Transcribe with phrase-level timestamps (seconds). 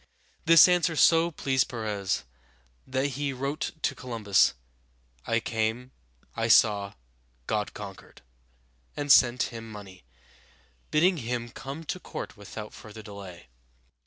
[0.45, 2.23] This answer so pleased Perez
[2.87, 4.55] that he wrote to Columbus,
[5.27, 5.91] "I came,
[6.35, 6.93] I saw,
[7.45, 8.23] God conquered,"
[8.97, 10.03] and sent him money,
[10.89, 13.49] bidding him come to court without further delay.